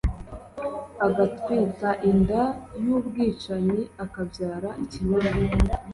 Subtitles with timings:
[1.05, 2.43] agatwita inda
[2.83, 5.29] y'ubwicanyi, akabyara ikinyoma